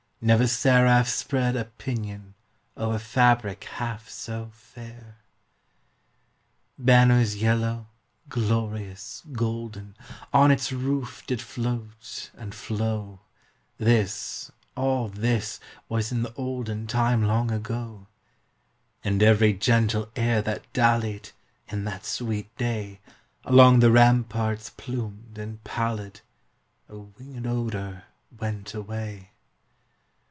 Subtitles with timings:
[0.23, 2.35] Never seraph spread a pinion
[2.77, 5.17] Over fabric half so fair!
[6.77, 7.87] Banners yellow,
[8.29, 9.97] glorious, golden,
[10.31, 13.21] On its roof did float and flow,
[13.79, 15.59] (This all this
[15.89, 18.05] was in the olden Time long ago),
[19.03, 21.31] And every gentle air that dallied,
[21.69, 22.99] In that sweet day,
[23.43, 26.21] Along the ramparts plumed and pallid,
[26.87, 29.29] A winged odor went away.